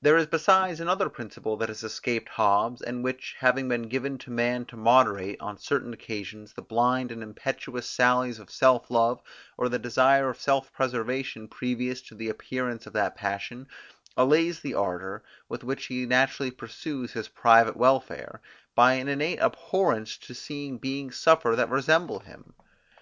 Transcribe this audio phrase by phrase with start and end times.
[0.00, 4.30] There is besides another principle that has escaped Hobbes, and which, having been given to
[4.30, 9.20] man to moderate, on certain occasions, the blind and impetuous sallies of self love,
[9.58, 13.66] or the desire of self preservation previous to the appearance of that passion,
[14.16, 18.40] allays the ardour, with which he naturally pursues his private welfare,
[18.74, 22.54] by an innate abhorrence to see beings suffer that resemble him.